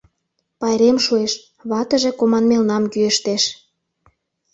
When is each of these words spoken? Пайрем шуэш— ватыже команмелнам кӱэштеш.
Пайрем 0.59 0.97
шуэш— 1.05 1.33
ватыже 1.69 2.11
команмелнам 2.19 2.83
кӱэштеш. 2.93 3.43